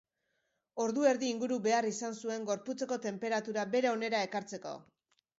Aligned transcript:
Ordu 0.83 1.03
erdi 1.09 1.27
inguru 1.33 1.57
behar 1.67 1.87
izan 1.89 2.17
zuen 2.23 2.47
gorputzeko 2.47 2.97
tenperatura 3.03 3.65
bere 3.75 3.91
onera 3.91 4.23
ekartzeko. 4.29 4.73